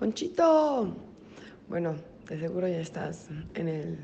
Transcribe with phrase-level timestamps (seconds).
[0.00, 0.96] Ponchito.
[1.68, 1.94] Bueno,
[2.26, 3.98] de seguro ya estás en el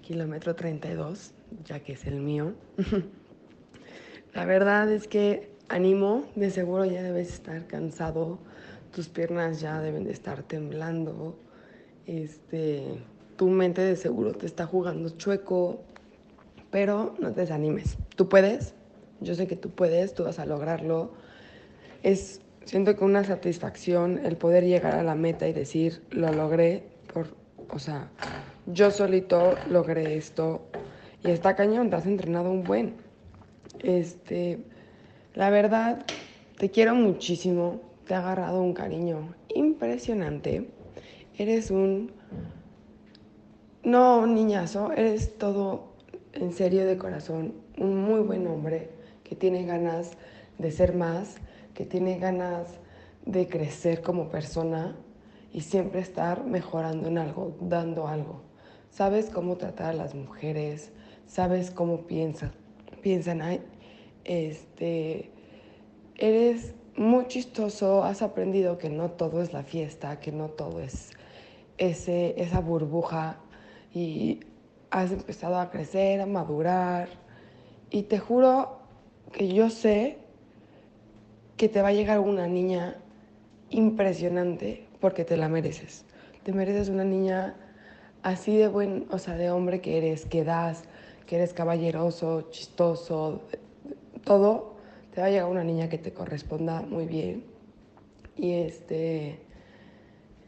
[0.00, 1.34] kilómetro 32,
[1.66, 2.54] ya que es el mío.
[4.32, 8.38] La verdad es que animo, de seguro ya debes estar cansado,
[8.90, 11.38] tus piernas ya deben de estar temblando,
[12.06, 13.02] este,
[13.36, 15.82] tu mente de seguro te está jugando chueco,
[16.70, 17.98] pero no te desanimes.
[18.16, 18.72] Tú puedes,
[19.20, 21.12] yo sé que tú puedes, tú vas a lograrlo.
[22.02, 26.84] Es, siento que una satisfacción el poder llegar a la meta y decir, lo logré,
[27.12, 27.28] por,
[27.70, 28.10] o sea,
[28.66, 30.66] yo solito logré esto
[31.22, 32.94] y está cañón, te has entrenado un buen.
[33.82, 34.58] Este,
[35.34, 36.04] la verdad,
[36.58, 40.70] te quiero muchísimo, te ha agarrado un cariño impresionante.
[41.36, 42.12] Eres un,
[43.82, 45.94] no niñazo, eres todo
[46.32, 48.90] en serio de corazón, un muy buen hombre
[49.24, 50.12] que tiene ganas
[50.58, 51.36] de ser más,
[51.74, 52.68] que tiene ganas
[53.26, 54.96] de crecer como persona
[55.52, 58.42] y siempre estar mejorando en algo, dando algo.
[58.90, 60.92] Sabes cómo tratar a las mujeres,
[61.26, 62.52] sabes cómo piensan,
[63.02, 63.60] piensan, ay,
[64.24, 65.30] este,
[66.16, 71.10] eres muy chistoso, has aprendido que no todo es la fiesta, que no todo es
[71.78, 73.38] ese, esa burbuja
[73.92, 74.40] y
[74.90, 77.08] has empezado a crecer, a madurar
[77.90, 78.78] y te juro
[79.32, 80.18] que yo sé
[81.64, 82.98] que te va a llegar una niña
[83.70, 86.04] impresionante porque te la mereces.
[86.42, 87.54] Te mereces una niña
[88.22, 90.84] así de buen, o sea, de hombre que eres, que das,
[91.26, 93.40] que eres caballeroso, chistoso,
[94.24, 94.74] todo.
[95.14, 97.44] Te va a llegar una niña que te corresponda muy bien.
[98.36, 99.38] Y este,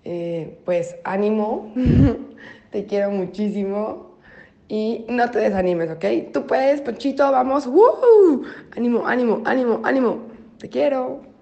[0.04, 1.72] eh, pues ánimo,
[2.72, 4.18] te quiero muchísimo.
[4.68, 6.04] Y no te desanimes, ¿ok?
[6.34, 7.66] Tú puedes, Ponchito, vamos.
[7.66, 8.42] ¡Woo!
[8.76, 10.35] Ánimo, ánimo, ánimo, ánimo.
[10.58, 11.35] Te quiero.